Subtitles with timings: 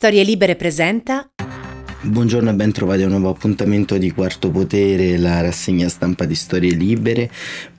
[0.00, 1.28] Storie Libere presenta
[2.00, 6.34] Buongiorno e ben trovati a un nuovo appuntamento di Quarto Potere, la rassegna stampa di
[6.34, 7.30] Storie Libere,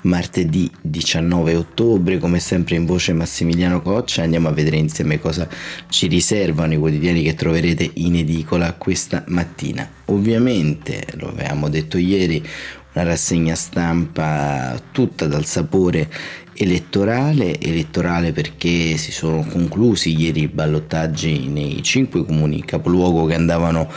[0.02, 5.50] martedì 19 ottobre, come sempre in voce Massimiliano Coccia, andiamo a vedere insieme cosa
[5.90, 9.90] ci riservano i quotidiani che troverete in edicola questa mattina.
[10.06, 12.48] Ovviamente, lo avevamo detto ieri,
[12.94, 16.10] una rassegna stampa tutta dal sapore
[16.54, 23.90] elettorale, elettorale perché si sono conclusi ieri i ballottaggi nei cinque comuni capoluogo che andavano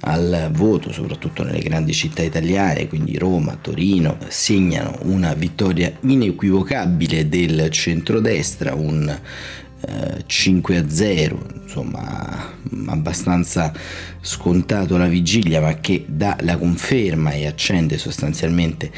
[0.00, 7.68] al voto, soprattutto nelle grandi città italiane, quindi Roma, Torino, segnano una vittoria inequivocabile del
[7.70, 9.18] centrodestra, un
[10.26, 13.72] 5 a 0, insomma abbastanza
[14.20, 18.90] scontato la vigilia, ma che dà la conferma e accende sostanzialmente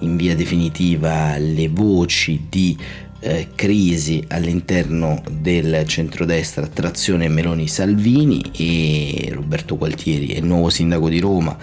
[0.00, 2.76] in via definitiva le voci di
[3.20, 11.18] eh, crisi all'interno del centrodestra trazione Meloni Salvini e Roberto Gualtieri il nuovo sindaco di
[11.18, 11.56] Roma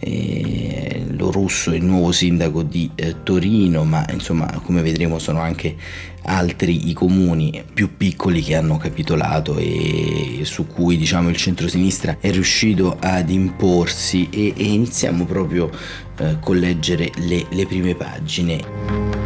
[0.00, 5.40] eh, lo russo è il nuovo sindaco di eh, Torino ma insomma come vedremo sono
[5.40, 5.76] anche
[6.22, 12.30] altri i comuni più piccoli che hanno capitolato e su cui diciamo il centrosinistra è
[12.30, 15.70] riuscito ad imporsi e, e iniziamo proprio
[16.18, 19.19] eh, con leggere le, le prime pagine.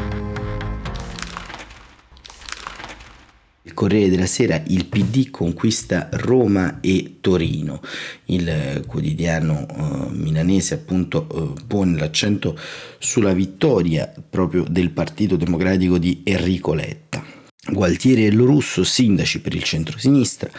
[3.75, 7.81] Corriere della Sera il PD conquista Roma e Torino.
[8.27, 12.58] Il quotidiano uh, milanese appunto uh, pone l'accento
[12.98, 17.22] sulla vittoria proprio del Partito Democratico di Enrico Letta.
[17.70, 20.50] Gualtieri e Lorusso, sindaci per il centro-sinistra,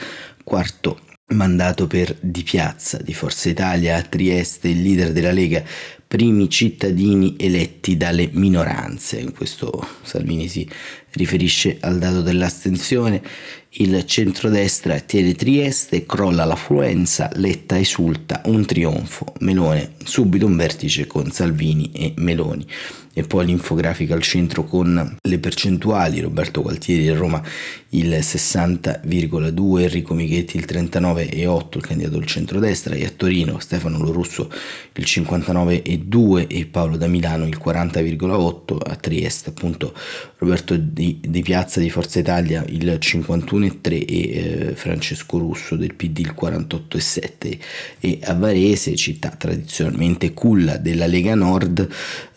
[0.43, 5.63] quarto mandato per Di Piazza di Forza Italia a Trieste, il leader della Lega,
[6.07, 9.19] primi cittadini eletti dalle minoranze.
[9.19, 10.67] In questo Salvini si
[11.11, 13.21] riferisce al dato dell'astensione.
[13.77, 21.31] Il centrodestra tiene Trieste, crolla l'affluenza, Letta esulta, un trionfo, Melone subito un vertice con
[21.31, 22.65] Salvini e Meloni
[23.17, 27.41] e poi l'infografica al centro con le percentuali, Roberto Gualtieri a Roma
[27.91, 34.51] il 60,2, Enrico Michetti il 39,8, il candidato del centrodestra e a Torino Stefano Lorusso
[34.95, 39.93] il 59,2 e Paolo da Milano il 40,8, a Trieste appunto
[40.37, 46.19] Roberto Di, di Piazza di Forza Italia il 51,3 e eh, Francesco Russo del PD
[46.19, 47.57] il 48,7
[48.01, 51.87] e a Varese, città tradizionalmente culla della Lega Nord,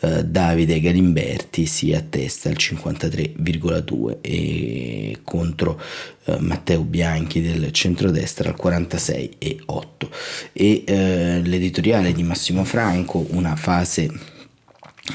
[0.00, 5.80] eh, Davide Galimberti si attesta al 53,2 e contro
[6.24, 10.08] eh, Matteo Bianchi del centrodestra al 46,8
[10.52, 14.10] e eh, l'editoriale di Massimo Franco una fase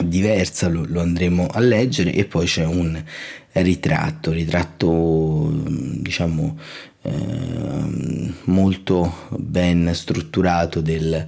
[0.04, 3.02] diversa lo, lo, andremo a leggere e poi c'è un
[3.52, 6.58] ritratto ritratto diciamo
[7.04, 11.28] eh, molto ben strutturato del,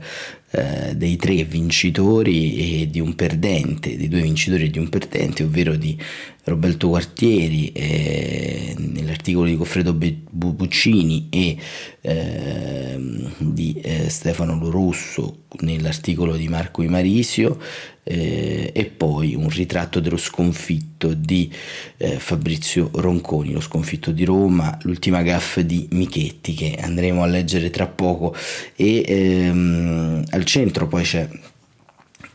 [0.55, 5.43] eh, dei tre vincitori e di un perdente, dei due vincitori e di un perdente,
[5.43, 5.97] ovvero di
[6.45, 11.57] Roberto Quartieri eh, nell'articolo di Goffredo Buccini e
[12.01, 12.99] eh,
[13.39, 17.57] di eh, Stefano Lorusso nell'articolo di Marco Imarisio
[18.03, 21.51] eh, e poi un ritratto dello sconfitto di
[21.97, 27.71] eh, Fabrizio Ronconi, lo sconfitto di Roma, l'ultima gaff di Michetti che andremo a leggere
[27.71, 28.35] tra poco.
[28.75, 31.27] E ehm, al centro poi c'è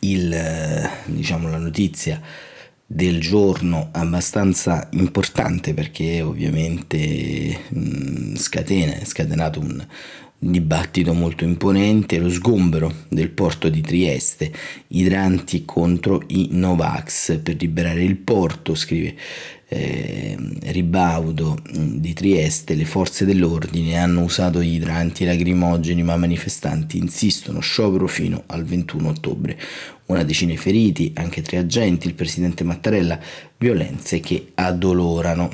[0.01, 2.21] il, diciamo, la notizia
[2.93, 9.87] del giorno abbastanza importante perché ovviamente mh, scatena, è scatenato un
[10.37, 14.51] dibattito molto imponente, lo sgombero del porto di Trieste,
[14.89, 19.15] idranti contro i Novax per liberare il porto, scrive
[19.69, 28.09] eh, Ribaudo di Trieste, le forze dell'ordine hanno usato idranti lacrimogeni ma manifestanti insistono, sciopero
[28.09, 29.57] fino al 21 ottobre.
[30.11, 33.17] Una decina di feriti, anche tre agenti, il presidente Mattarella,
[33.59, 35.49] violenze che addolorano.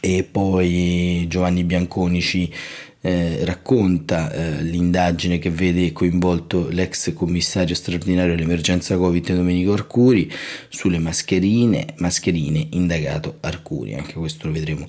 [0.00, 2.52] E poi Giovanni Bianconici
[3.00, 10.30] eh, racconta eh, l'indagine che vede coinvolto l'ex commissario straordinario dell'emergenza Covid Domenico Arcuri
[10.68, 14.88] sulle mascherine, mascherine indagato Arcuri, anche questo lo vedremo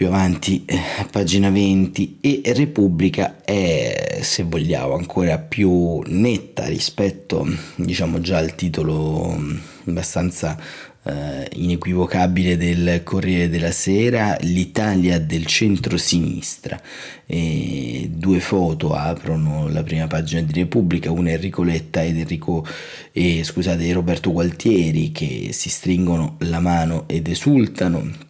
[0.00, 7.46] più avanti eh, a pagina 20 e Repubblica è se vogliamo ancora più netta rispetto
[7.74, 9.56] diciamo già al titolo mm,
[9.88, 10.58] abbastanza
[11.02, 16.80] eh, inequivocabile del Corriere della Sera, l'Italia del centro-sinistra.
[17.26, 22.66] E due foto aprono la prima pagina di Repubblica, una Enrico Letta ed Enrico,
[23.12, 28.28] eh, scusate, Roberto Gualtieri che si stringono la mano ed esultano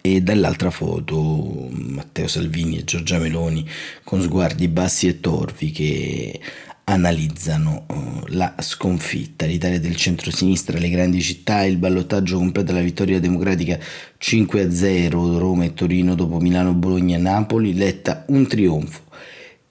[0.00, 3.66] e dall'altra foto Matteo Salvini e Giorgia Meloni
[4.04, 6.40] con sguardi bassi e torvi che
[6.84, 9.46] analizzano uh, la sconfitta.
[9.46, 13.78] L'Italia del centro-sinistra, le grandi città, il ballottaggio completa la vittoria democratica
[14.20, 19.02] 5-0 Roma e Torino dopo Milano, Bologna e Napoli, Letta un trionfo.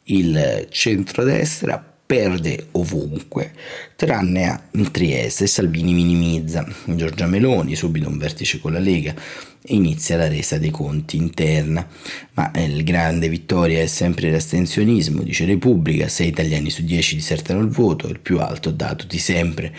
[0.04, 3.52] Il centrodestra perde ovunque,
[3.96, 4.60] tranne a
[4.90, 5.46] Trieste.
[5.46, 6.68] Salvini minimizza.
[6.86, 9.14] Giorgia Meloni, subito un vertice con la Lega,
[9.62, 11.88] e inizia la resa dei conti interna.
[12.34, 17.60] Ma eh, il grande vittoria è sempre l'astensionismo, dice Repubblica, 6 italiani su 10 disertano
[17.60, 19.72] il voto, il più alto dato di sempre.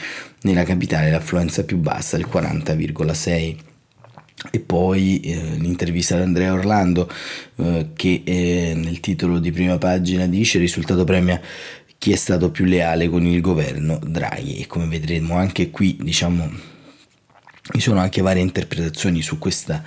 [0.42, 3.56] Nella capitale l'affluenza più bassa, il 40,6
[4.50, 7.10] e poi eh, l'intervista ad Andrea Orlando
[7.56, 11.38] eh, che eh, nel titolo di prima pagina dice risultato premia
[12.00, 14.56] chi è stato più leale con il governo Draghi.
[14.56, 16.50] E come vedremo anche qui diciamo
[17.72, 19.84] ci sono anche varie interpretazioni su questa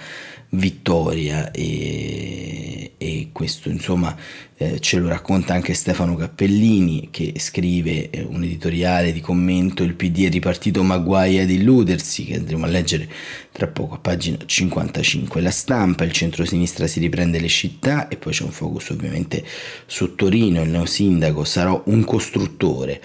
[0.54, 4.16] vittoria e, e questo insomma
[4.56, 9.96] eh, ce lo racconta anche Stefano Cappellini che scrive eh, un editoriale di commento il
[9.96, 13.10] PD è ripartito ma guai ad illudersi che andremo a leggere
[13.52, 18.34] tra poco a pagina 55 la stampa il centro-sinistra si riprende le città e poi
[18.34, 19.44] c'è un focus ovviamente
[19.86, 20.62] su Torino.
[20.62, 23.02] Il neosindaco sarò un costruttore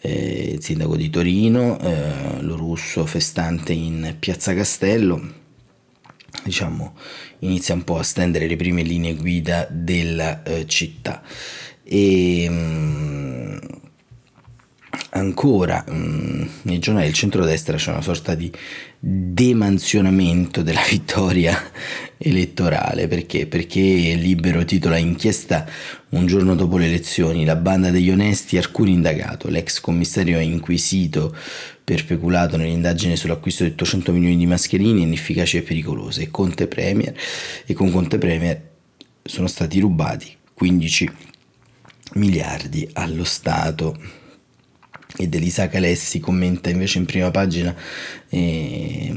[0.00, 5.40] eh, il sindaco di Torino eh, lo russo festante in piazza Castello
[6.44, 6.94] diciamo,
[7.40, 11.22] inizia un po' a stendere le prime linee guida della eh, città.
[11.84, 13.56] E mh, mm,
[15.10, 18.50] ancora mh, mm, nei giornali del centrodestra c'è una sorta di
[18.98, 21.58] demansionamento della vittoria
[22.16, 23.46] elettorale perché?
[23.46, 25.66] perché Libero titola inchiesta
[26.10, 31.34] un giorno dopo le elezioni la banda degli onesti alcuni indagato l'ex commissario è inquisito
[31.84, 37.14] per peculato nell'indagine sull'acquisto di 800 milioni di mascherine inefficaci e pericolose Conte Premier
[37.66, 38.60] e con Conte Premier
[39.24, 41.10] sono stati rubati 15
[42.14, 44.20] miliardi allo Stato
[45.16, 47.74] ed Elisa Calessi commenta invece in prima pagina
[48.30, 49.12] eh,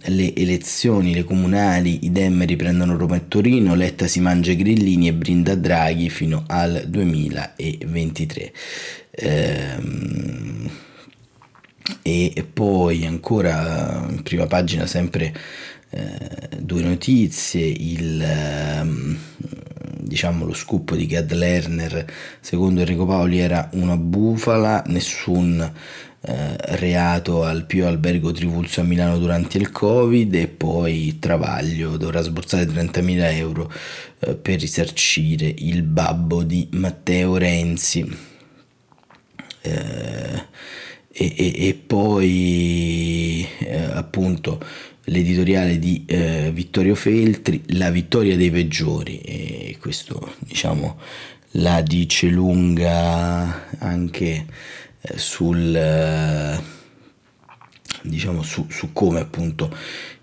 [0.00, 5.14] le elezioni, le comunali, i Dem riprendono Roma e Torino, Letta si mangia grillini e
[5.14, 8.52] brinda Draghi fino al 2023.
[9.10, 9.76] Eh,
[12.02, 15.34] e poi ancora in prima pagina sempre
[15.90, 18.86] eh, due notizie, il, eh,
[20.00, 22.04] diciamo lo scoop di Gad Lerner
[22.40, 25.72] secondo Enrico Paoli era una bufala, nessun
[26.20, 32.20] eh, reato al più albergo Trivulzio a Milano durante il Covid e poi Travaglio dovrà
[32.20, 33.72] sborsare 30.000 euro
[34.18, 38.27] eh, per risarcire il babbo di Matteo Renzi.
[41.20, 44.60] E, e, e, poi eh, appunto
[45.04, 50.96] l'editoriale di eh, Vittorio Feltri, La vittoria dei peggiori, e questo diciamo
[51.52, 54.46] la dice lunga anche
[55.00, 56.62] eh, sul, eh,
[58.02, 59.74] diciamo, su, su, come appunto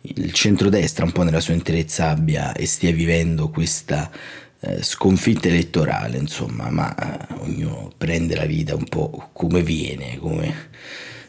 [0.01, 4.09] il centrodestra un po' nella sua interezza abbia e stia vivendo questa
[4.81, 10.69] sconfitta elettorale, insomma, ma eh, ognuno prende la vita un po' come viene, come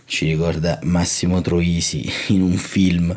[0.06, 3.17] ci ricorda Massimo Troisi in un film.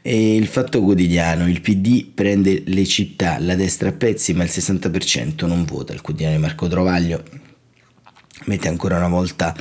[0.00, 4.50] E il fatto quotidiano, il PD prende le città, la destra a pezzi, ma il
[4.50, 5.92] 60% non vota.
[5.92, 7.22] Il quotidiano di Marco Trovaglio
[8.44, 9.54] mette ancora una volta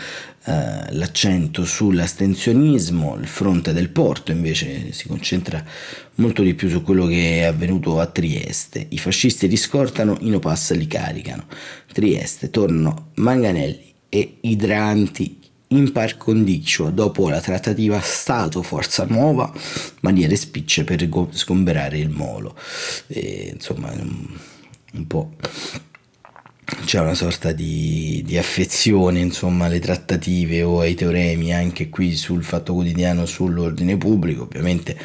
[0.47, 5.61] eh, l'accento sull'astensionismo, il fronte del porto invece si concentra
[6.15, 8.85] molto di più su quello che è avvenuto a Trieste.
[8.87, 11.47] I fascisti li scortano, i no pass li caricano.
[11.91, 15.37] Trieste tornano manganelli e idranti
[15.69, 19.51] in par condicio dopo la trattativa Stato-Forza Nuova,
[19.99, 22.55] maniere spicce per sgomberare il molo.
[23.07, 25.33] E, insomma, un po'
[26.85, 32.43] c'è una sorta di, di, affezione insomma alle trattative o ai teoremi anche qui sul
[32.43, 34.43] fatto quotidiano sull'ordine pubblico.
[34.43, 34.97] Ovviamente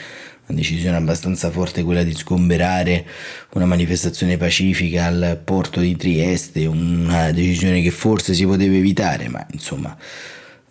[0.47, 3.07] una decisione abbastanza forte quella di sgomberare
[3.53, 9.47] una manifestazione pacifica al porto di Trieste una decisione che forse si poteva evitare ma
[9.53, 9.97] insomma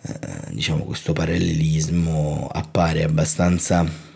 [0.02, 0.14] eh,
[0.50, 4.11] diciamo questo parallelismo appare abbastanza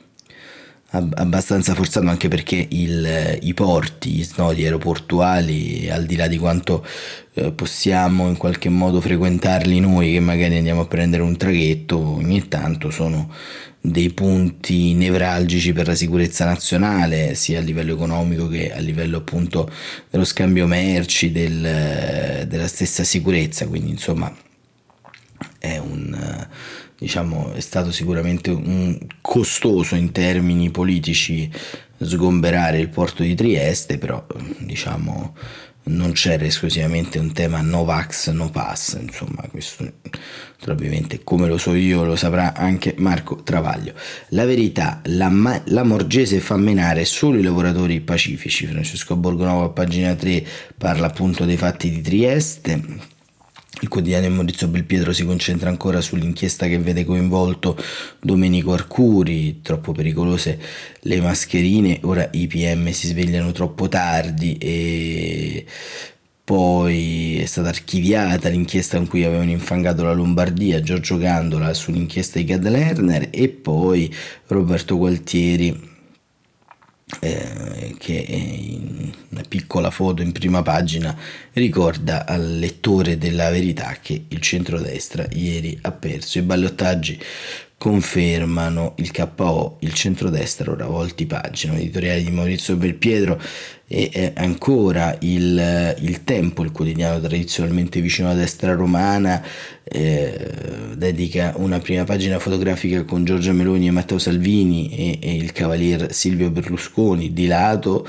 [0.95, 6.85] abbastanza forzato anche perché il, i porti, gli snodi aeroportuali, al di là di quanto
[7.33, 12.47] eh, possiamo in qualche modo frequentarli noi, che magari andiamo a prendere un traghetto, ogni
[12.47, 13.31] tanto sono
[13.81, 19.69] dei punti nevralgici per la sicurezza nazionale, sia a livello economico che a livello appunto
[20.09, 24.33] dello scambio merci, del, della stessa sicurezza, quindi insomma
[25.59, 26.47] è un
[26.97, 31.51] diciamo è stato sicuramente un costoso in termini politici
[31.97, 34.25] sgomberare il porto di Trieste, però
[34.59, 35.35] diciamo
[35.87, 39.91] non c'era esclusivamente un tema no vax, no pass, insomma questo
[40.59, 43.93] probabilmente come lo so io lo saprà anche Marco Travaglio.
[44.29, 50.15] La verità, la, la Morgese fa menare solo i lavoratori pacifici, Francesco Borgonovo a pagina
[50.15, 50.45] 3
[50.77, 53.13] parla appunto dei fatti di Trieste,
[53.81, 57.77] il quotidiano di Maurizio Belpietro si concentra ancora sull'inchiesta che vede coinvolto
[58.19, 60.59] Domenico Arcuri, troppo pericolose
[61.01, 65.65] le mascherine, ora i PM si svegliano troppo tardi e
[66.43, 72.45] poi è stata archiviata l'inchiesta in cui avevano infangato la Lombardia, Giorgio Gandola sull'inchiesta di
[72.45, 74.13] Gad Lerner e poi
[74.47, 75.93] Roberto Gualtieri
[77.19, 81.15] eh, che in una piccola foto in prima pagina
[81.53, 87.19] ricorda al lettore della verità che il centrodestra ieri ha perso i ballottaggi
[87.77, 93.39] confermano il KO, il centrodestra ora volti pagina, editoriale di Maurizio Belpietro
[93.87, 99.43] e eh, ancora il, il, Tempo, il quotidiano tradizionalmente vicino alla destra romana,
[99.83, 105.51] eh, dedica una prima pagina fotografica con Giorgia Meloni e Matteo Salvini e, e il
[105.51, 108.07] cavalier Silvio Berlusconi di lato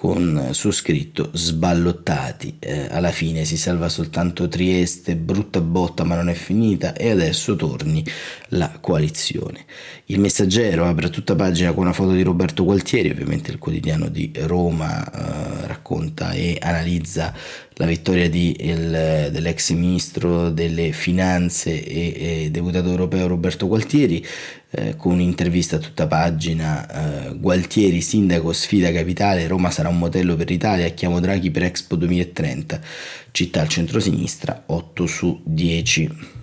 [0.00, 2.56] con su scritto sballottati.
[2.58, 7.54] Eh, alla fine si salva soltanto Trieste, brutta botta ma non è finita e adesso
[7.54, 8.02] torni
[8.48, 9.66] la coalizione.
[10.06, 14.32] Il messaggero apre tutta pagina con una foto di Roberto Gualtieri, ovviamente il quotidiano di
[14.38, 17.34] Roma eh, racconta e analizza
[17.74, 24.24] la vittoria di, il, dell'ex ministro delle finanze e, e deputato europeo Roberto Gualtieri
[24.70, 30.36] eh, con un'intervista a tutta pagina eh, Gualtieri sindaco sfida capitale Roma sarà un modello
[30.36, 32.80] per l'Italia chiamo Draghi per Expo 2030
[33.32, 36.38] città al centro-sinistra 8 su 10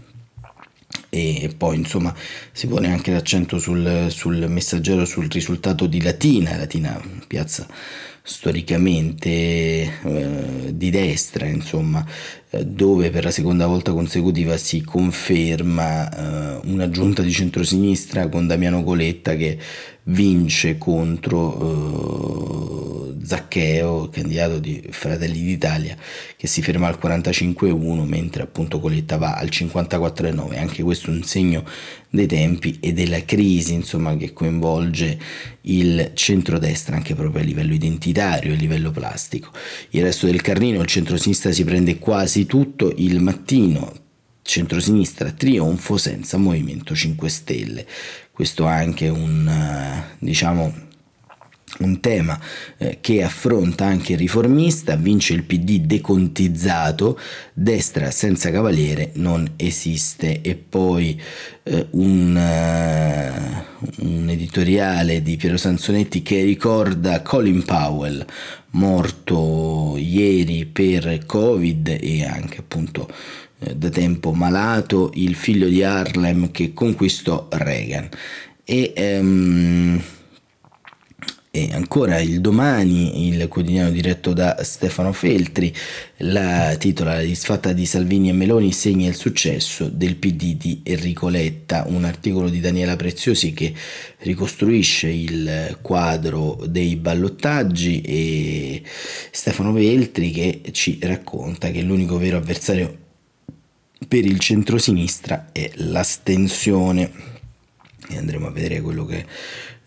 [1.09, 2.13] e poi insomma
[2.51, 7.65] si pone anche l'accento sul, sul messaggero sul risultato di Latina, Latina piazza
[8.27, 12.05] storicamente eh, di destra, insomma,
[12.49, 16.09] eh, dove per la seconda volta consecutiva si conferma
[16.59, 19.57] eh, una giunta di centrosinistra con Damiano Coletta che
[20.07, 25.97] vince contro eh, Zaccheo, candidato di Fratelli d'Italia,
[26.37, 30.57] che si ferma al 45,1 mentre appunto Coletta va al 54,9.
[30.57, 31.65] Anche questo è un segno
[32.09, 35.19] dei tempi e della crisi insomma, che coinvolge
[35.61, 39.51] il centrodestra anche proprio a livello identitario a livello plastico.
[39.89, 43.91] Il resto del Carnino, il centrosinistra si prende quasi tutto il mattino,
[44.41, 47.85] centrosinistra trionfo senza Movimento 5 Stelle.
[48.37, 50.71] Questo è anche un, eh, diciamo,
[51.79, 52.39] un tema
[52.77, 57.19] eh, che affronta anche il riformista, vince il PD decontizzato,
[57.51, 60.41] destra senza cavaliere non esiste.
[60.41, 61.19] E poi
[61.63, 68.23] eh, un, uh, un, editoriale di Piero Sansonetti che ricorda Colin Powell
[68.71, 76.51] morto ieri per Covid e anche appunto eh, da tempo malato, il figlio di Harlem
[76.51, 78.09] che conquistò Reagan.
[78.63, 80.01] E, um,
[81.49, 85.73] e ancora il domani, il quotidiano diretto da Stefano Feltri,
[86.17, 91.29] la titola La disfatta di Salvini e Meloni segna il successo del PD di Enrico
[91.29, 93.73] Letta, un articolo di Daniela Preziosi che
[94.19, 98.83] ricostruisce il quadro dei ballottaggi e
[99.31, 103.05] Stefano Feltri che ci racconta che l'unico vero avversario
[104.07, 107.35] per il centrosinistra è l'astensione.
[108.09, 109.25] E andremo a vedere quello che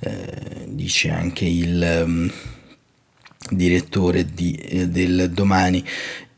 [0.00, 2.31] eh, dice anche il um,
[3.50, 5.85] direttore di, eh, del domani.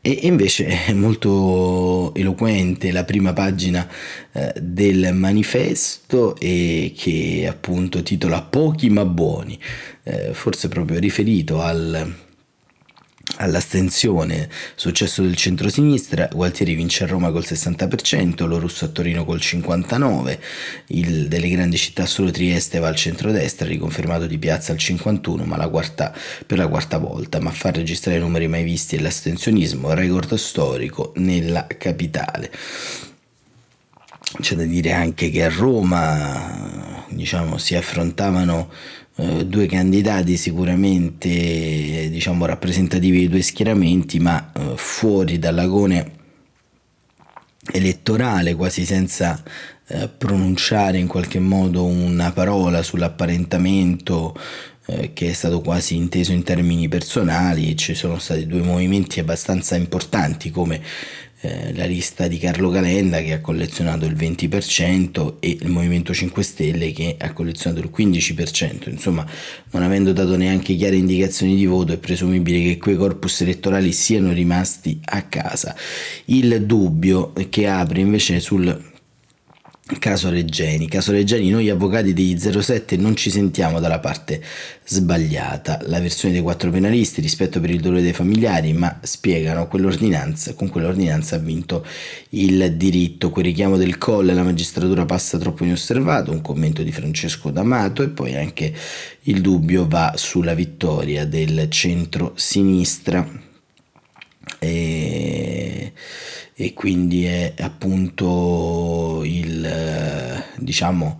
[0.05, 3.87] E invece è molto eloquente la prima pagina
[4.33, 9.57] eh, del manifesto e che appunto titola Pochi ma buoni,
[10.03, 12.13] eh, forse proprio riferito al
[13.43, 19.37] all'astensione, successo del centro-sinistra, Gualtieri vince a Roma col 60%, lo russo a Torino col
[19.37, 20.37] 59%,
[20.87, 25.57] il delle grandi città solo Trieste va al centro-destra, riconfermato di piazza al 51%, ma
[25.57, 26.13] la quarta,
[26.45, 31.67] per la quarta volta, ma fa registrare numeri mai visti e l'astensionismo, record storico nella
[31.67, 32.51] capitale.
[34.39, 38.71] C'è da dire anche che a Roma diciamo, si affrontavano
[39.15, 46.21] eh, due candidati sicuramente diciamo, rappresentativi dei due schieramenti, ma eh, fuori dall'agone
[47.71, 49.41] elettorale, quasi senza
[49.87, 54.35] eh, pronunciare in qualche modo una parola sull'apparentamento
[54.85, 59.75] eh, che è stato quasi inteso in termini personali, ci sono stati due movimenti abbastanza
[59.75, 60.81] importanti come
[61.45, 66.41] eh, la lista di Carlo Calenda che ha collezionato il 20% e il Movimento 5
[66.41, 68.89] Stelle che ha collezionato il 15%.
[68.89, 69.25] Insomma,
[69.71, 74.31] non avendo dato neanche chiare indicazioni di voto, è presumibile che quei corpus elettorali siano
[74.31, 75.75] rimasti a casa.
[76.25, 78.91] Il dubbio che apre invece sul
[79.99, 80.87] Caso Reggeni.
[80.87, 84.41] Caso Reggeni, noi avvocati degli 07 non ci sentiamo dalla parte
[84.85, 85.81] sbagliata.
[85.87, 90.69] La versione dei quattro penalisti rispetto per il dolore dei familiari, ma spiegano quell'ordinanza, con
[90.69, 91.85] quell'ordinanza ha vinto
[92.29, 93.29] il diritto.
[93.29, 98.07] Quel richiamo del colle la magistratura passa troppo inosservato, un commento di Francesco D'Amato e
[98.07, 98.73] poi anche
[99.23, 103.41] il dubbio va sulla vittoria del centro-sinistra.
[104.59, 105.91] E
[106.55, 111.19] e quindi è appunto il eh, diciamo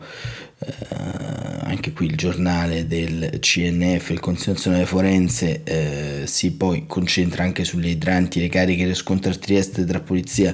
[0.59, 1.21] eh,
[1.63, 7.63] anche qui il giornale del CNF, il Consiglio Nazionale Forense, eh, si poi concentra anche
[7.63, 10.53] sulle idranti le cariche che scontra a Trieste tra polizia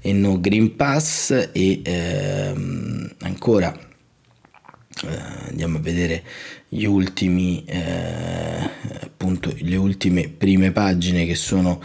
[0.00, 3.76] e no Green Pass e ehm, ancora
[5.06, 6.22] andiamo a vedere
[6.68, 8.70] gli ultimi eh,
[9.02, 11.82] appunto le ultime prime pagine che sono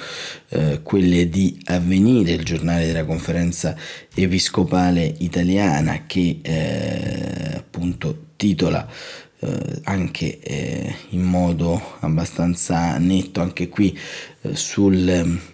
[0.49, 3.75] eh, quelle di Avvenire, il giornale della conferenza
[4.13, 8.87] episcopale italiana che eh, appunto titola
[9.39, 13.97] eh, anche eh, in modo abbastanza netto anche qui
[14.41, 15.53] eh, sul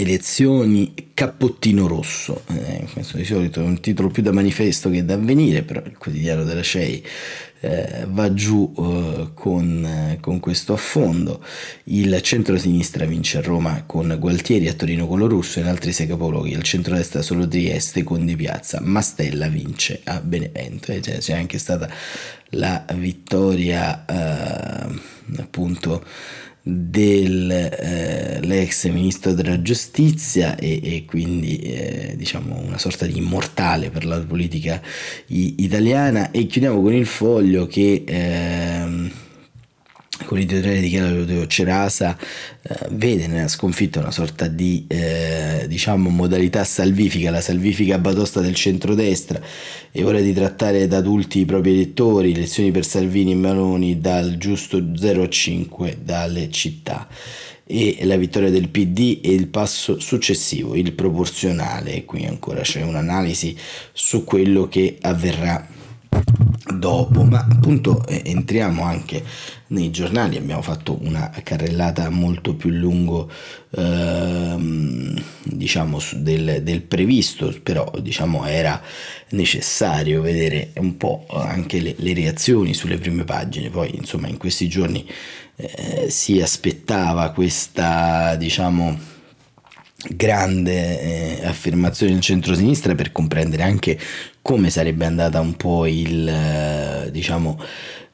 [0.00, 5.14] elezioni cappottino rosso eh, questo di solito è un titolo più da manifesto che da
[5.14, 7.04] avvenire però il quotidiano della CEI
[7.60, 11.44] eh, va giù eh, con, eh, con, questo affondo.
[11.84, 15.92] Il centro-sinistra vince a Roma con Gualtieri, a Torino con lo russo e in altri
[15.92, 16.52] sei capoluoghi.
[16.52, 18.80] Il centro-destra solo Trieste con Di Piazza.
[18.80, 20.92] Mastella vince a Benevento.
[20.92, 21.90] E cioè, c'è anche stata
[22.50, 25.00] la vittoria eh,
[25.38, 26.04] appunto
[26.70, 28.44] dell'ex
[28.84, 34.20] eh, ministro della giustizia e, e quindi eh, diciamo una sorta di immortale per la
[34.20, 34.82] politica
[35.28, 36.30] italiana.
[36.30, 39.10] E chiudiamo con il foglio che eh,
[40.28, 42.18] con l'editoriale di Chiara Cerasa
[42.60, 48.54] eh, vede nella sconfitta una sorta di eh, diciamo modalità salvifica, la salvifica batosta del
[48.54, 49.40] centrodestra
[49.90, 54.36] e ora di trattare da adulti i propri elettori, lezioni per Salvini e Meloni dal
[54.36, 57.08] giusto 0,5 dalle città.
[57.64, 63.56] E la vittoria del PD e il passo successivo, il proporzionale, qui ancora c'è un'analisi
[63.92, 65.66] su quello che avverrà
[66.74, 69.22] dopo, ma appunto eh, entriamo anche
[69.68, 73.30] nei giornali, abbiamo fatto una carrellata molto più lungo
[73.70, 78.80] ehm, diciamo del, del, previsto, però diciamo era
[79.30, 84.68] necessario vedere un po' anche le, le reazioni sulle prime pagine, poi insomma in questi
[84.68, 85.06] giorni
[85.56, 89.16] eh, si aspettava questa diciamo
[90.10, 93.98] grande eh, affermazione del centro-sinistra per comprendere anche
[94.48, 97.60] come sarebbe andata un po' il eh, diciamo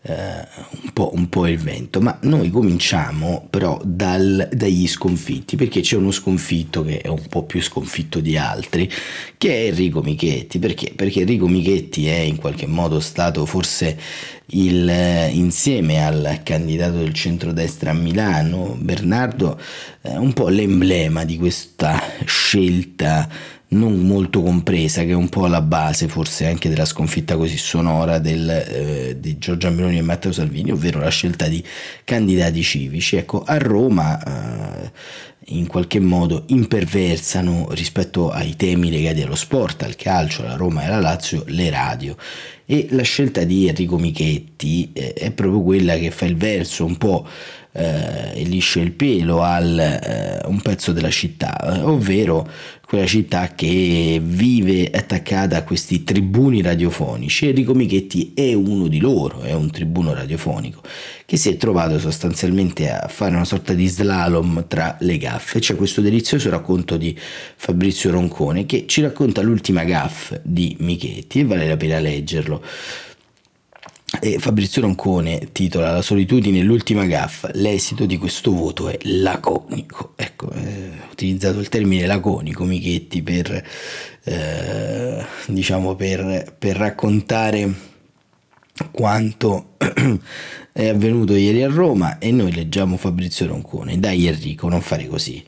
[0.02, 0.46] eh,
[0.82, 5.94] un, po', un, po', il vento, ma noi cominciamo però dal, dagli sconfitti, perché c'è
[5.94, 8.90] uno sconfitto che è un po' più sconfitto di altri,
[9.38, 10.92] che è Enrico Michetti, perché?
[10.94, 13.96] Perché Enrico Michetti è in qualche modo stato forse
[14.46, 14.92] il,
[15.30, 19.58] insieme al candidato del centrodestra a Milano, Bernardo,
[20.02, 23.28] eh, un po' l'emblema di questa scelta
[23.68, 28.18] non molto compresa, che è un po' la base forse anche della sconfitta così sonora
[28.18, 31.62] del, eh, di Giorgia Meloni e Matteo Salvini, ovvero la scelta di
[32.04, 33.16] candidati civici.
[33.16, 34.90] Ecco, a Roma eh,
[35.48, 40.86] in qualche modo imperversano rispetto ai temi legati allo sport, al calcio, alla Roma e
[40.86, 42.16] alla Lazio, le radio.
[42.64, 46.96] E la scelta di Enrico Michetti eh, è proprio quella che fa il verso un
[46.96, 47.26] po'
[47.72, 52.48] eh, e liscia il pelo al eh, un pezzo della città, eh, ovvero
[52.94, 57.48] quella città che vive attaccata a questi tribuni radiofonici.
[57.48, 60.80] Enrico Michetti è uno di loro, è un tribuno radiofonico
[61.26, 65.58] che si è trovato sostanzialmente a fare una sorta di slalom tra le gaffe.
[65.58, 67.18] C'è questo delizioso racconto di
[67.56, 72.62] Fabrizio Roncone che ci racconta l'ultima gaff di Michetti e vale la pena leggerlo.
[74.20, 77.50] E Fabrizio Roncone titola La solitudine l'ultima gaffa.
[77.54, 80.12] L'esito di questo voto è laconico.
[80.16, 83.64] Ecco, eh, ho utilizzato il termine laconico, Michetti, per,
[84.24, 87.72] eh, diciamo per, per raccontare
[88.90, 89.76] quanto
[90.72, 93.98] è avvenuto ieri a Roma e noi leggiamo Fabrizio Roncone.
[93.98, 95.44] Dai Enrico, non fare così.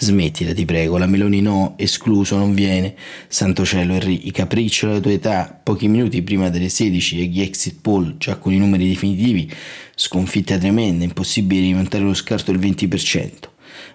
[0.00, 2.94] Smettila, ti prego, la Meloni no, escluso, non viene.
[3.26, 7.40] Santo cielo, Henry, i capricci alla tua età, pochi minuti prima delle 16 e gli
[7.40, 9.52] exit poll, già con i numeri definitivi,
[9.96, 13.30] sconfitta tremenda, impossibile rimontare lo scarto del 20%.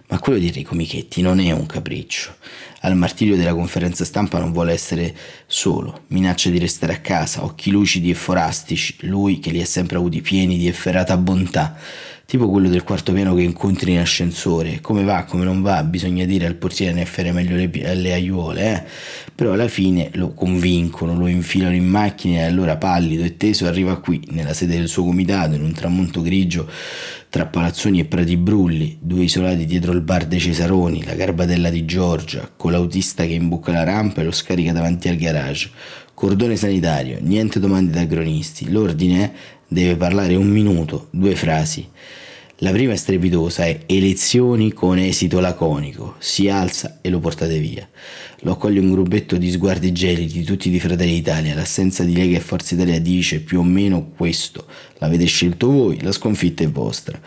[0.09, 2.35] Ma quello di Enrico Michetti non è un capriccio.
[2.81, 5.15] Al martirio della conferenza stampa non vuole essere
[5.47, 9.95] solo, minaccia di restare a casa, occhi lucidi e forastici, lui che li ha sempre
[9.95, 11.77] avuti pieni di efferata bontà
[12.25, 14.79] tipo quello del quarto piano che incontri in ascensore.
[14.81, 18.73] Come va, come non va, bisogna dire al portiere ne fare meglio le, le aiuole,
[18.73, 18.83] eh?
[19.35, 23.99] Però alla fine lo convincono, lo infilano in macchina e allora pallido e teso arriva
[23.99, 26.69] qui, nella sede del suo comitato, in un tramonto grigio
[27.29, 31.83] tra palazzoni e prati brulli, due isolati dietro il bar dei Cesaroni, la garbatella di
[31.83, 35.71] Giorgia, con l'autista che imbocca la rampa e lo scarica davanti al garage.
[36.13, 38.69] Cordone sanitario, niente domande da cronisti.
[38.69, 39.31] L'ordine è
[39.73, 41.89] deve parlare un minuto, due frasi.
[42.57, 46.15] La prima è strepitosa, è elezioni con esito laconico.
[46.19, 47.85] Si alza e lo portate via.
[48.41, 51.55] Lo accoglie un gruppetto di sguardi gelidi, tutti di Fratelli d'Italia.
[51.55, 54.67] L'assenza di Lega e Forza Italia dice più o meno questo.
[54.99, 57.19] L'avete scelto voi, la sconfitta è vostra.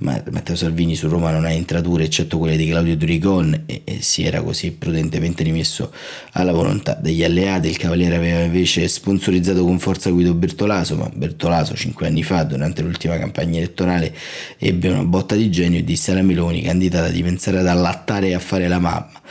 [0.00, 4.02] Ma Matteo Salvini su Roma non ha entrature eccetto quelle di Claudio Durigon e, e
[4.02, 5.92] si era così prudentemente rimesso
[6.32, 7.68] alla volontà degli alleati.
[7.68, 12.82] Il Cavaliere aveva invece sponsorizzato con forza Guido Bertolaso, ma Bertolaso cinque anni fa, durante
[12.82, 14.14] l'ultima campagna elettorale,
[14.58, 18.34] ebbe una botta di genio e disse alla Meloni, candidata, di pensare ad allattare e
[18.34, 19.22] a fare la mamma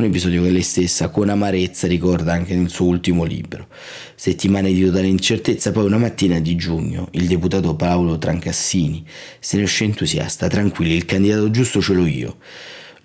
[0.00, 3.66] un episodio che lei stessa con amarezza ricorda anche nel suo ultimo libro.
[4.14, 9.04] Settimane di totale incertezza, poi una mattina di giugno il deputato Paolo Trancassini
[9.38, 12.36] se ne uscì entusiasta, tranquilli, il candidato giusto ce l'ho io.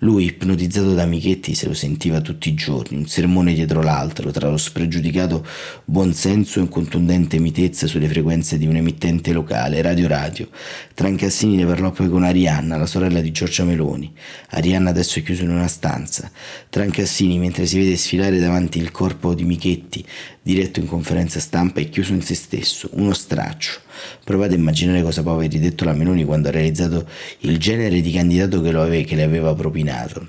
[0.00, 4.50] Lui, ipnotizzato da Michetti, se lo sentiva tutti i giorni, un sermone dietro l'altro, tra
[4.50, 5.46] lo spregiudicato
[5.84, 10.48] buonsenso e contundente mitezza sulle frequenze di un emittente locale, Radio Radio.
[10.92, 14.12] Trancassini ne parlò poi con Arianna, la sorella di Giorgia Meloni.
[14.50, 16.30] Arianna adesso è chiusa in una stanza.
[16.68, 20.04] Trancassini, mentre si vede sfilare davanti il corpo di Michetti,
[20.46, 23.80] diretto in conferenza stampa, è chiuso in se stesso, uno straccio.
[24.22, 27.04] Provate a immaginare cosa può aver detto la Meloni quando ha realizzato
[27.40, 30.24] il genere di candidato che, ave- che le aveva propinato.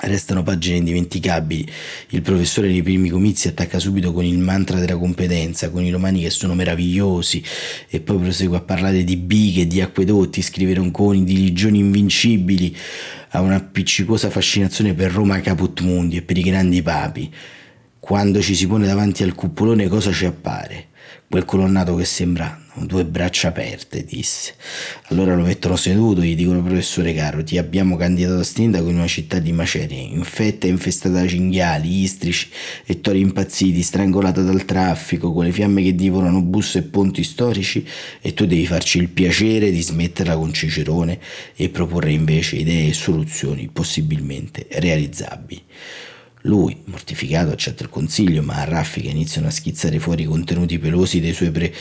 [0.00, 1.70] Restano pagine indimenticabili.
[2.10, 6.22] Il professore nei primi comizi attacca subito con il mantra della competenza, con i romani
[6.22, 7.42] che sono meravigliosi,
[7.90, 12.74] e poi prosegue a parlare di bighe, di acquedotti, scrivere onconi, di legioni invincibili.
[13.30, 17.30] Ha una appiccicosa fascinazione per Roma Caput Mundi e per i grandi papi.
[18.04, 20.88] Quando ci si pone davanti al cupolone cosa ci appare?
[21.26, 24.56] Quel colonnato che sembra due braccia aperte, disse.
[25.04, 29.06] Allora lo mettono seduto, gli dicono professore caro, ti abbiamo candidato a sindaco in una
[29.06, 32.50] città di macerie, infetta e infestata da cinghiali, istrici
[32.84, 37.88] e tori impazziti, strangolata dal traffico, con le fiamme che divorano bus e ponti storici
[38.20, 41.18] e tu devi farci il piacere di smetterla con Cicerone
[41.56, 45.62] e proporre invece idee e soluzioni possibilmente realizzabili.
[46.46, 51.18] Lui, mortificato, accetta il consiglio, ma a raffica iniziano a schizzare fuori i contenuti pelosi
[51.18, 51.72] dei suoi pre-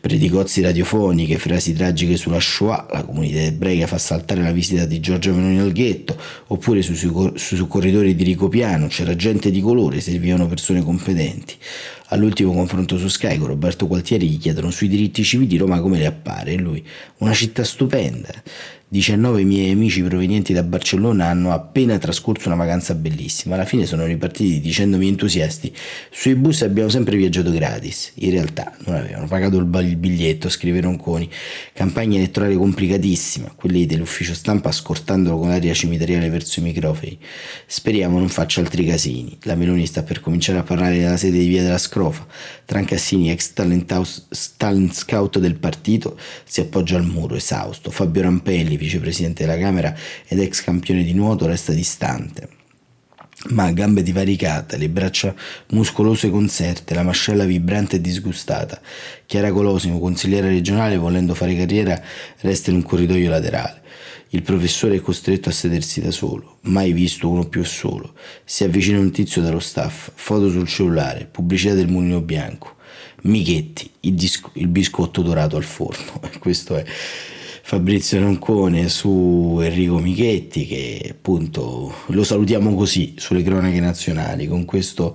[0.00, 5.32] predicozzi radiofoniche, frasi tragiche sulla Shoah, la comunità ebraica fa saltare la visita di Giorgio
[5.32, 10.48] Meloni al ghetto, oppure sui, sui, sui corridoi di Ricopiano c'era gente di colore, servivano
[10.48, 11.54] persone competenti.
[12.10, 16.06] All'ultimo confronto su Sky con Roberto Gualtieri gli chiedono sui diritti civili Roma come le
[16.06, 16.82] appare e lui,
[17.18, 18.32] una città stupenda.
[18.90, 23.54] 19 miei amici provenienti da Barcellona hanno appena trascorso una vacanza bellissima.
[23.54, 25.70] Alla fine sono ripartiti dicendomi entusiasti:
[26.10, 28.12] Sui bus abbiamo sempre viaggiato gratis.
[28.14, 31.28] In realtà non avevano pagato il biglietto, scrive Ronconi.
[31.74, 37.18] Campagna elettorale complicatissima, quelli dell'ufficio stampa scortandolo con aria cimiteriale verso i microfoni.
[37.66, 39.36] Speriamo non faccia altri casini.
[39.42, 42.26] La Meloni sta per cominciare a parlare della sede di via della Scrofa.
[42.64, 47.90] Trancassini, ex talent, scout del partito, si appoggia al muro, esausto.
[47.90, 49.94] Fabio Rampelli vicepresidente della Camera
[50.26, 52.48] ed ex campione di nuoto, resta distante.
[53.48, 55.34] Ma gambe divaricate, le braccia
[55.70, 58.80] muscolose conserte, la mascella vibrante e disgustata.
[59.26, 62.00] Chiara Colosimo, consigliere regionale, volendo fare carriera,
[62.40, 63.82] resta in un corridoio laterale.
[64.30, 68.12] Il professore è costretto a sedersi da solo, mai visto uno più solo.
[68.44, 72.76] Si avvicina un tizio dallo staff, foto sul cellulare, pubblicità del mulino bianco.
[73.22, 76.20] Michetti, il, disco, il biscotto dorato al forno.
[76.38, 76.84] Questo è
[77.68, 85.14] Fabrizio Roncone su Enrico Michetti che appunto lo salutiamo così sulle cronache nazionali con questo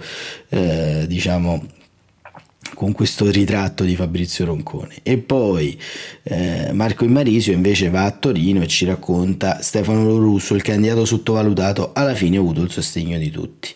[0.50, 1.66] eh, diciamo
[2.74, 5.80] con questo ritratto di Fabrizio Roncone e poi
[6.24, 11.92] eh, Marco Immarisio invece va a Torino e ci racconta Stefano Lorusso il candidato sottovalutato
[11.94, 13.74] alla fine ha avuto il sostegno di tutti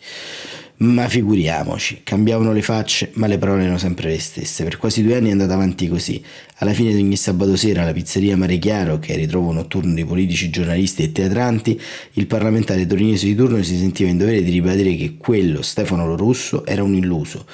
[0.79, 4.63] Ma figuriamoci, cambiavano le facce, ma le parole erano sempre le stesse.
[4.63, 6.23] Per quasi due anni è andata avanti così.
[6.59, 10.03] Alla fine di ogni sabato sera alla pizzeria Mare Chiaro, che è ritrovo notturno di
[10.03, 11.79] politici, giornalisti e teatranti,
[12.13, 16.65] il parlamentare torinese di turno si sentiva in dovere di ribadire che quello, Stefano Russo,
[16.65, 17.45] era un illuso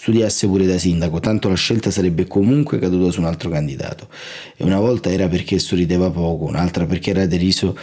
[0.00, 4.08] studiasse pure da sindaco, tanto la scelta sarebbe comunque caduta su un altro candidato.
[4.56, 7.76] E una volta era perché sorrideva poco, un'altra perché era deriso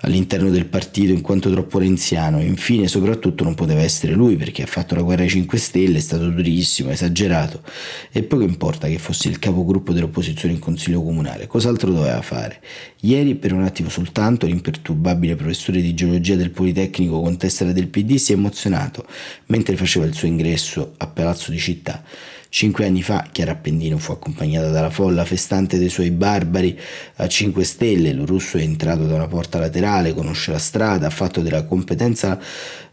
[0.00, 4.66] all'interno del partito in quanto troppo renziano, infine soprattutto non poteva essere lui perché ha
[4.66, 7.60] fatto la guerra ai 5 Stelle, è stato durissimo, esagerato.
[8.12, 10.16] E poco importa che fosse il capogruppo dell'opposizione
[10.52, 12.60] in consiglio comunale, cos'altro doveva fare?
[13.00, 18.16] Ieri, per un attimo soltanto, l'imperturbabile professore di geologia del Politecnico con tessera del PD
[18.16, 19.06] si è emozionato
[19.46, 22.02] mentre faceva il suo ingresso a Palazzo di Città.
[22.50, 26.78] Cinque anni fa Chiara Appendino fu accompagnata dalla folla festante dei suoi barbari
[27.16, 28.12] a 5 Stelle.
[28.12, 32.38] Lo russo è entrato da una porta laterale, conosce la strada, ha fatto della competenza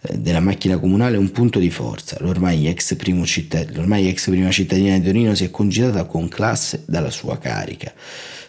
[0.02, 2.18] eh, della macchina comunale un punto di forza.
[2.20, 7.10] L'ormai ex, cittad- l'ormai ex prima cittadina di Torino si è congedata con classe dalla
[7.10, 7.94] sua carica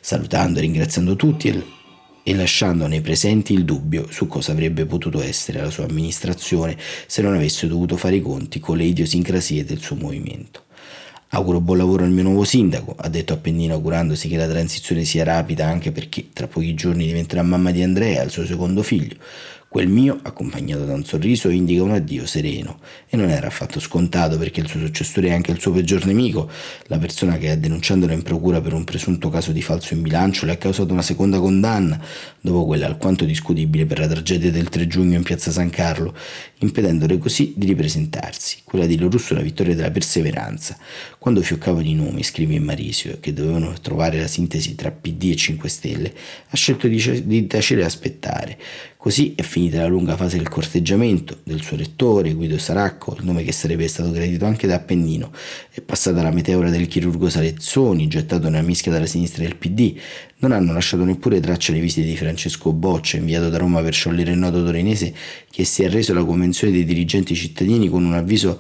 [0.07, 1.65] salutando e ringraziando tutti e,
[2.23, 6.77] e lasciando nei presenti il dubbio su cosa avrebbe potuto essere la sua amministrazione
[7.09, 10.66] se non avesse dovuto fare i conti con le idiosincrasie del suo movimento.
[11.31, 15.25] Auguro buon lavoro al mio nuovo sindaco, ha detto Appennino augurandosi che la transizione sia
[15.25, 19.17] rapida anche perché tra pochi giorni diventerà mamma di Andrea, il suo secondo figlio.
[19.77, 24.39] Quel mio, accompagnato da un sorriso, indica un addio sereno e non era affatto scontato
[24.39, 26.51] perché il suo successore è anche il suo peggior nemico,
[26.85, 30.53] la persona che, denunciandolo in procura per un presunto caso di falso in bilancio, le
[30.53, 32.03] ha causato una seconda condanna,
[32.41, 36.15] dopo quella alquanto discutibile per la tragedia del 3 giugno in piazza San Carlo,
[36.61, 38.61] impedendole così di ripresentarsi.
[38.65, 40.79] Quella di Lorusso la vittoria della perseveranza.
[41.19, 45.69] Quando fioccavano i nomi, scrive Marisio, che dovevano trovare la sintesi tra PD e 5
[45.69, 46.15] Stelle,
[46.49, 48.59] ha scelto di, di tacere e aspettare.
[49.07, 53.45] Così è finita la lunga fase del corteggiamento del suo rettore, Guido Saracco, il nome
[53.45, 55.31] che sarebbe stato gradito anche da Appennino.
[55.71, 59.95] È passata la meteora del chirurgo Salezzoni, gettato nella mischia dalla sinistra del PD.
[60.39, 64.33] Non hanno lasciato neppure traccia le visite di Francesco Boccia, inviato da Roma per sciogliere
[64.33, 65.15] il nodo torinese,
[65.53, 68.59] che si è reso alla convenzione dei dirigenti cittadini con un avviso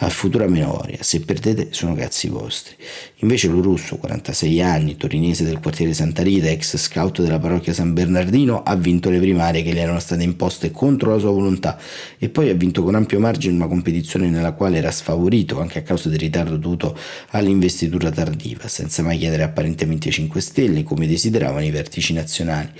[0.00, 2.76] a futura memoria, se perdete sono cazzi vostri.
[3.16, 7.94] Invece lo russo, 46 anni, torinese del quartiere Santa Rita, ex scout della parrocchia San
[7.94, 11.80] Bernardino, ha vinto le primarie che le erano state imposte contro la sua volontà
[12.16, 15.82] e poi ha vinto con ampio margine una competizione nella quale era sfavorito anche a
[15.82, 16.96] causa del ritardo dovuto
[17.30, 22.70] all'investitura tardiva, senza mai chiedere apparentemente 5 stelle come desideravano i vertici nazionali.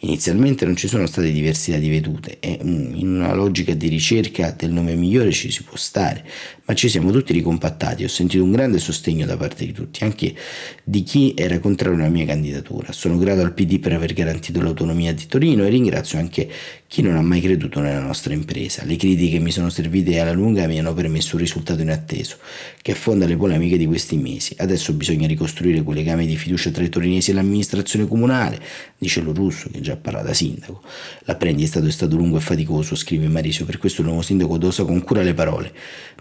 [0.00, 4.50] Inizialmente non ci sono state diversità di vedute e mm, in una logica di ricerca
[4.50, 6.22] del nome migliore ci si può stare,
[6.66, 8.04] ma ci siamo tutti ricompattati.
[8.04, 10.34] Ho sentito un grande sostegno da parte di tutti, anche
[10.82, 12.92] di chi era contrario alla mia candidatura.
[12.92, 16.48] Sono grato al PD per aver garantito l'autonomia di Torino e ringrazio anche
[16.88, 18.84] chi non ha mai creduto nella nostra impresa.
[18.84, 22.36] Le critiche mi sono servite alla lunga mi hanno permesso un risultato inatteso,
[22.82, 24.54] che affonda le polemiche di questi mesi.
[24.58, 28.60] Adesso bisogna ricostruire quei legami di fiducia tra i torinesi e l'amministrazione comunale,
[28.98, 30.82] dice lo russo che già parla da sindaco.
[31.24, 35.02] L'apprendistato è stato lungo e faticoso, scrive Marisio, per questo il nuovo sindaco dosa con
[35.02, 35.72] cura le parole,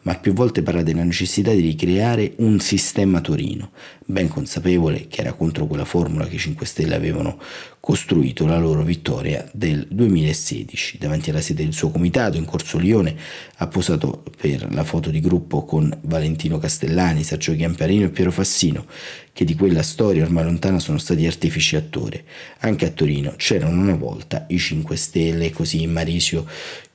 [0.04, 3.72] ma più volte parla della necessità di ricreare un sistema Torino,
[4.06, 7.40] ben consapevole che era contro quella formula che i 5 Stelle avevano
[7.80, 10.98] costruito la loro vittoria del 2016.
[11.00, 13.16] Davanti alla sede del suo comitato in Corso Lione
[13.56, 18.86] ha posato per la foto di gruppo con Valentino Castellani, Sergio Chiamparino e Piero Fassino,
[19.32, 22.22] che di quella storia ormai lontana sono stati artefici attori.
[22.60, 26.46] Anche a Torino c'erano una volta i 5 Stelle, così Marisio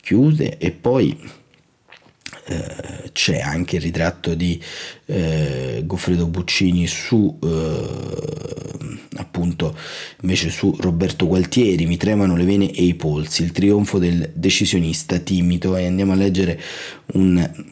[0.03, 1.39] chiude e poi
[2.47, 4.61] eh, c'è anche il ritratto di
[5.07, 9.77] eh, Goffredo Buccini su eh, appunto
[10.23, 15.19] invece su Roberto Gualtieri mi tremano le vene e i polsi il trionfo del decisionista
[15.19, 15.77] timido.
[15.77, 16.61] E andiamo a leggere
[17.15, 17.69] un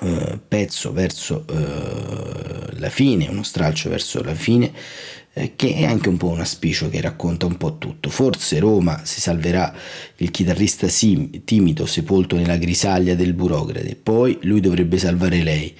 [0.00, 4.66] Uh, pezzo verso la fine, uno stralcio verso la fine.
[4.66, 8.08] eh, che è anche un po' un aspicio che racconta un po' tutto.
[8.08, 9.74] Forse Roma si salverà
[10.16, 15.74] il chitarrista sim- timido sepolto nella grisaglia del burocrate, poi lui dovrebbe salvare lei.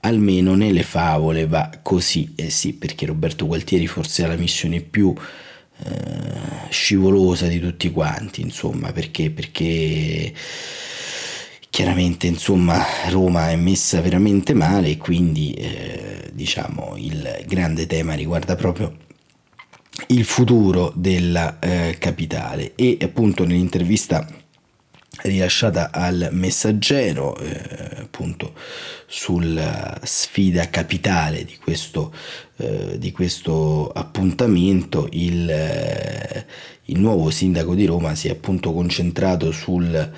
[0.00, 5.14] Almeno nelle favole va così, eh sì, perché Roberto Gualtieri forse ha la missione più
[5.14, 10.32] eh, scivolosa di tutti quanti, insomma, perché, perché
[11.70, 18.56] chiaramente insomma Roma è messa veramente male e quindi eh, diciamo il grande tema riguarda
[18.56, 19.08] proprio
[20.08, 22.74] il futuro della eh, capitale.
[22.74, 24.26] E appunto nell'intervista
[25.22, 28.54] rilasciata al messaggero eh, appunto
[29.06, 32.14] sulla sfida capitale di questo
[32.56, 36.46] eh, di questo appuntamento il, eh,
[36.90, 40.10] il nuovo sindaco di Roma si è appunto concentrato sul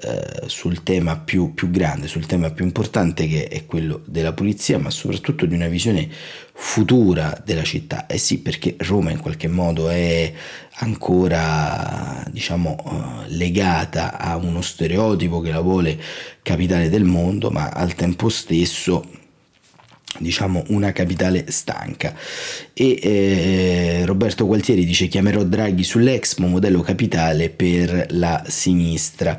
[0.00, 4.78] eh, sul tema più, più, grande, sul tema più importante che è quello della pulizia,
[4.78, 6.08] ma soprattutto di una visione
[6.54, 8.06] futura della città.
[8.06, 10.32] Eh sì, perché Roma in qualche modo è
[10.76, 16.00] ancora diciamo uh, legata a uno stereotipo che la vuole
[16.40, 19.04] capitale del mondo, ma al tempo stesso
[20.18, 22.14] diciamo una capitale stanca.
[22.72, 29.38] E eh, Roberto Gualtieri dice chiamerò Draghi sull'Expo modello capitale per la sinistra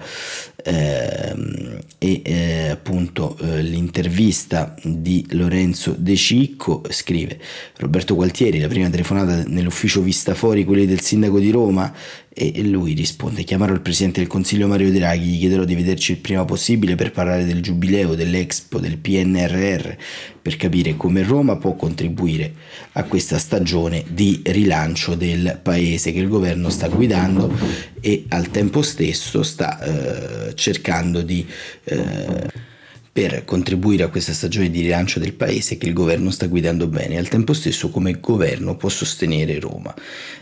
[0.63, 7.39] e eh, appunto eh, l'intervista di Lorenzo De Cicco scrive
[7.77, 11.93] Roberto Gualtieri la prima telefonata nell'ufficio vista fuori quelli del sindaco di Roma?
[12.35, 16.17] E lui risponde chiamerò il presidente del consiglio Mario Draghi gli chiederò di vederci il
[16.17, 19.95] prima possibile per parlare del giubileo dell'Expo del PNRR
[20.41, 22.53] per capire come Roma può contribuire
[22.93, 27.53] a questa stagione di rilancio del paese che il governo sta guidando
[28.01, 31.45] e al tempo stesso sta eh, cercando di
[31.83, 32.71] eh,
[33.13, 37.13] per contribuire a questa stagione di rilancio del paese che il governo sta guidando bene
[37.13, 39.93] e al tempo stesso come governo può sostenere Roma.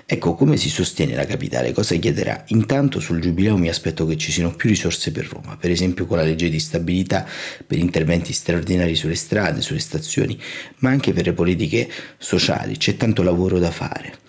[0.05, 2.45] Ecco come si sostiene la capitale, cosa chiederà?
[2.47, 6.15] Intanto sul giubileo mi aspetto che ci siano più risorse per Roma, per esempio con
[6.15, 7.27] la legge di stabilità,
[7.67, 10.39] per interventi straordinari sulle strade, sulle stazioni,
[10.77, 14.19] ma anche per le politiche sociali, c'è tanto lavoro da fare.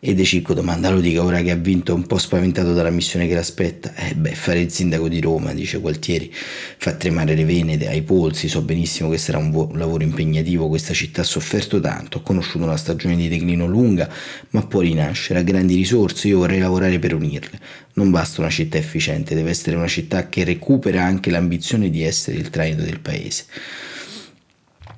[0.00, 3.26] E De Cicco domanda, lo dica ora che ha vinto un po' spaventato dalla missione
[3.26, 3.96] che l'aspetta.
[3.96, 8.46] Eh beh, fare il sindaco di Roma, dice Gualtieri, fa tremare le vene ai polsi,
[8.46, 12.62] so benissimo che sarà un, vo- lavoro impegnativo, questa città ha sofferto tanto, ho conosciuto
[12.62, 14.08] una stagione di declino lunga,
[14.50, 17.58] ma può rinascere, ha grandi risorse, io vorrei lavorare per unirle.
[17.94, 22.36] Non basta una città efficiente, deve essere una città che recupera anche l'ambizione di essere
[22.36, 23.46] il traino del paese.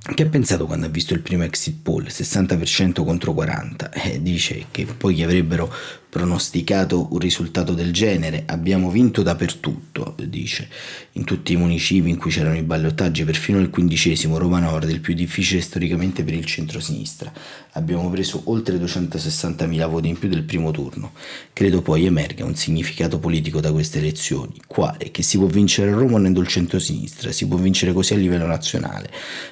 [0.02, 3.90] Che ha pensato quando ha visto il primo exit poll, 60% contro 40%?
[3.92, 5.72] Eh, dice che poi gli avrebbero
[6.10, 8.42] pronosticato un risultato del genere.
[8.46, 10.68] Abbiamo vinto dappertutto, dice,
[11.12, 15.00] in tutti i municipi in cui c'erano i ballottaggi, perfino il quindicesimo, Roma Nord, il
[15.00, 17.32] più difficile storicamente per il centro-sinistra.
[17.74, 21.12] Abbiamo preso oltre 260.000 voti in più del primo turno.
[21.52, 25.94] Credo poi emerga un significato politico da queste elezioni, quale che si può vincere a
[25.94, 29.10] Roma il centro-sinistra, si può vincere così a livello nazionale.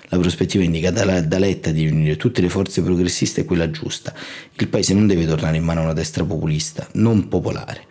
[0.09, 4.13] La prospettiva indicata da Letta di riunire tutte le forze progressiste è quella giusta.
[4.55, 7.87] Il paese non deve tornare in mano a una destra popolare populista, non popolare.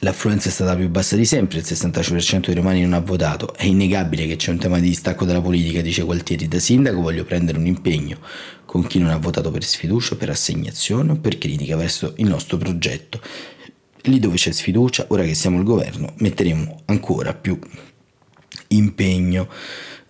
[0.00, 3.54] L'affluenza è stata più bassa di sempre, il 65% dei romani non ha votato.
[3.54, 6.46] È innegabile che c'è un tema di distacco dalla politica, dice Gualtieri.
[6.46, 8.18] Da sindaco voglio prendere un impegno
[8.66, 12.58] con chi non ha votato per sfiducia, per assegnazione o per critica verso il nostro
[12.58, 13.20] progetto.
[14.02, 17.58] Lì dove c'è sfiducia, ora che siamo al governo, metteremo ancora più
[18.68, 19.48] impegno.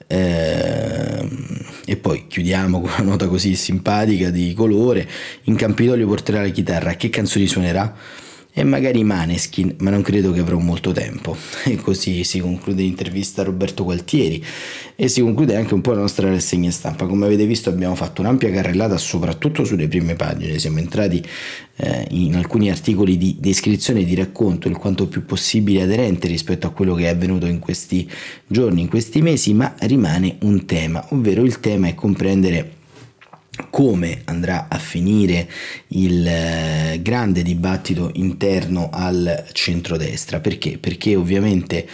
[0.08, 5.08] Ehm, e poi chiudiamo con una nota così simpatica di colore.
[5.44, 6.94] In Campidoglio porterà la chitarra.
[6.94, 7.94] Che canzoni suonerà?
[8.58, 11.36] E magari Maneskin, ma non credo che avrò molto tempo.
[11.64, 14.42] E così si conclude l'intervista a Roberto Gualtieri
[14.94, 17.04] e si conclude anche un po' la nostra rassegna stampa.
[17.04, 20.58] Come avete visto abbiamo fatto un'ampia carrellata soprattutto sulle prime pagine.
[20.58, 21.22] Siamo entrati
[21.76, 26.66] eh, in alcuni articoli di descrizione e di racconto il quanto più possibile aderente rispetto
[26.66, 28.10] a quello che è avvenuto in questi
[28.46, 32.75] giorni, in questi mesi, ma rimane un tema, ovvero il tema è comprendere
[33.70, 35.48] come andrà a finire
[35.88, 40.40] il eh, grande dibattito interno al centrodestra.
[40.40, 40.78] Perché?
[40.78, 41.86] Perché ovviamente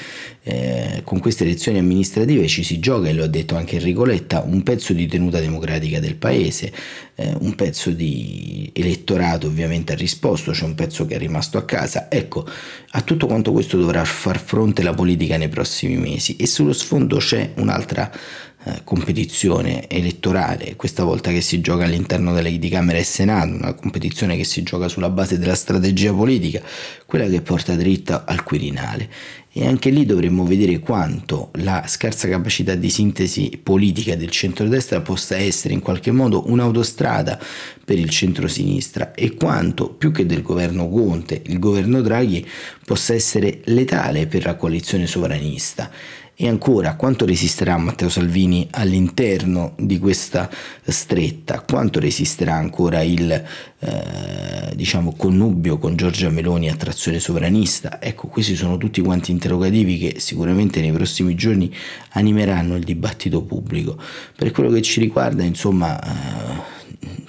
[0.45, 4.43] eh, con queste elezioni amministrative ci si gioca, e lo ha detto anche Enrico Letta,
[4.43, 6.73] un pezzo di tenuta democratica del paese,
[7.15, 11.65] eh, un pezzo di elettorato ovviamente ha risposto, c'è un pezzo che è rimasto a
[11.65, 12.11] casa.
[12.11, 12.45] Ecco,
[12.91, 17.19] a tutto quanto questo dovrà far fronte la politica nei prossimi mesi e sullo sfondo
[17.19, 18.11] c'è un'altra
[18.85, 24.37] competizione elettorale, questa volta che si gioca all'interno delle, di Camera e Senato, una competizione
[24.37, 26.63] che si gioca sulla base della strategia politica,
[27.07, 29.09] quella che porta dritta al Quirinale.
[29.55, 35.37] E anche lì dovremmo vedere quanto la scarsa capacità di sintesi politica del centrodestra possa
[35.37, 37.39] essere in qualche modo un'autostrada
[37.85, 42.49] per il centrosinistra e quanto, più che del governo Conte, il governo Draghi
[42.87, 45.91] possa essere letale per la coalizione sovranista
[46.43, 50.51] e ancora, quanto resisterà Matteo Salvini all'interno di questa
[50.83, 51.61] stretta?
[51.61, 53.31] Quanto resisterà ancora il
[53.79, 58.03] eh, diciamo, connubio con Giorgia Meloni a trazione sovranista?
[58.03, 61.73] Ecco, questi sono tutti quanti interrogativi che sicuramente nei prossimi giorni
[62.15, 63.97] animeranno il dibattito pubblico.
[64.37, 66.01] Per quello che ci riguarda, insomma...
[66.03, 66.81] Eh,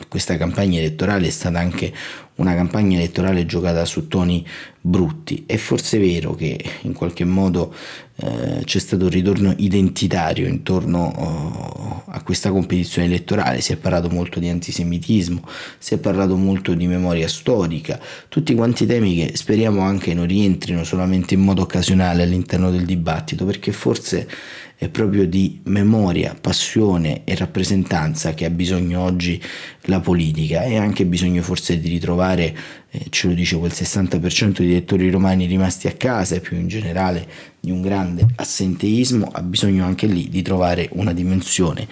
[0.07, 1.91] questa campagna elettorale è stata anche
[2.35, 4.45] una campagna elettorale giocata su toni
[4.81, 5.43] brutti.
[5.45, 7.73] È forse vero che in qualche modo
[8.15, 14.09] eh, c'è stato un ritorno identitario intorno oh, a questa competizione elettorale, si è parlato
[14.09, 15.41] molto di antisemitismo,
[15.77, 20.83] si è parlato molto di memoria storica, tutti quanti temi che speriamo anche non rientrino
[20.83, 24.27] solamente in modo occasionale all'interno del dibattito, perché forse
[24.75, 29.41] è proprio di memoria, passione e rappresentanza che ha bisogno oggi
[29.83, 30.63] la politica.
[30.63, 32.55] E anche bisogno forse di ritrovare,
[32.89, 36.67] eh, ce lo dice quel 60% di elettori romani rimasti a casa e più in
[36.67, 37.27] generale
[37.59, 41.87] di un grande assenteismo, ha bisogno anche lì di trovare una dimensione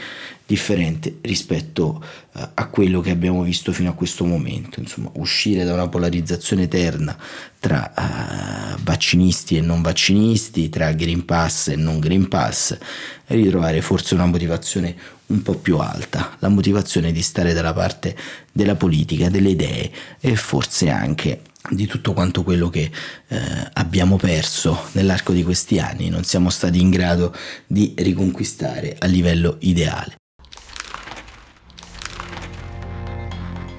[0.51, 5.73] differente rispetto uh, a quello che abbiamo visto fino a questo momento, insomma uscire da
[5.73, 7.17] una polarizzazione eterna
[7.57, 12.77] tra uh, vaccinisti e non vaccinisti, tra Green Pass e non Green Pass
[13.25, 14.93] e ritrovare forse una motivazione
[15.31, 18.15] un po' più alta, la motivazione di stare dalla parte
[18.51, 22.91] della politica, delle idee e forse anche di tutto quanto quello che
[23.27, 23.39] eh,
[23.73, 27.33] abbiamo perso nell'arco di questi anni, non siamo stati in grado
[27.67, 30.20] di riconquistare a livello ideale.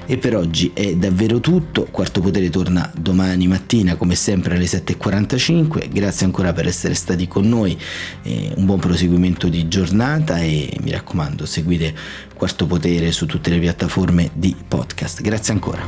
[0.06, 5.88] E per oggi è davvero tutto, Quarto Potere torna domani mattina come sempre alle 7.45,
[5.92, 7.78] grazie ancora per essere stati con noi,
[8.22, 11.94] eh, un buon proseguimento di giornata e mi raccomando seguite
[12.34, 15.86] Quarto Potere su tutte le piattaforme di podcast, grazie ancora.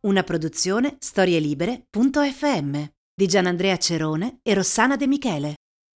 [0.00, 2.82] Una produzione storielibere.fm
[3.14, 5.57] di Gianandrea Cerone e Rossana De Michele.